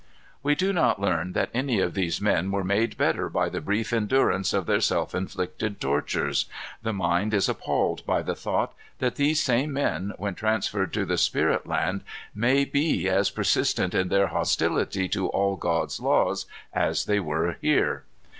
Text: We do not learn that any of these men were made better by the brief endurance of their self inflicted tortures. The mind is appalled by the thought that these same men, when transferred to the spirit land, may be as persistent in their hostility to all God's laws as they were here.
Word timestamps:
We 0.41 0.55
do 0.55 0.73
not 0.73 0.99
learn 0.99 1.33
that 1.33 1.51
any 1.53 1.79
of 1.79 1.93
these 1.93 2.19
men 2.19 2.49
were 2.49 2.63
made 2.63 2.97
better 2.97 3.29
by 3.29 3.49
the 3.49 3.61
brief 3.61 3.93
endurance 3.93 4.51
of 4.51 4.65
their 4.65 4.81
self 4.81 5.13
inflicted 5.13 5.79
tortures. 5.79 6.47
The 6.81 6.91
mind 6.91 7.35
is 7.35 7.47
appalled 7.47 8.03
by 8.07 8.23
the 8.23 8.33
thought 8.33 8.73
that 8.97 9.13
these 9.13 9.39
same 9.43 9.71
men, 9.73 10.13
when 10.17 10.33
transferred 10.33 10.91
to 10.93 11.05
the 11.05 11.19
spirit 11.19 11.67
land, 11.67 12.01
may 12.33 12.65
be 12.65 13.07
as 13.07 13.29
persistent 13.29 13.93
in 13.93 14.07
their 14.07 14.29
hostility 14.29 15.07
to 15.09 15.27
all 15.27 15.55
God's 15.55 15.99
laws 15.99 16.47
as 16.73 17.05
they 17.05 17.19
were 17.19 17.57
here. 17.61 18.05